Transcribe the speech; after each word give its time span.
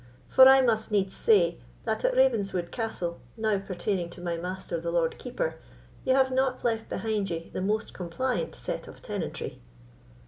for 0.27 0.47
I 0.47 0.61
must 0.63 0.91
needs 0.91 1.15
say, 1.15 1.59
that 1.85 2.03
at 2.03 2.15
Ravenswood 2.15 2.71
Castle, 2.71 3.19
now 3.37 3.59
pertaining 3.59 4.09
to 4.09 4.19
my 4.19 4.35
master 4.35 4.79
the 4.81 4.89
Lord 4.89 5.15
Keeper, 5.19 5.59
ye 6.03 6.11
have 6.13 6.31
not 6.31 6.63
left 6.63 6.89
behind 6.89 7.29
ye 7.29 7.49
the 7.53 7.61
most 7.61 7.93
compliant 7.93 8.55
set 8.55 8.87
of 8.87 9.03
tenantry." 9.03 9.61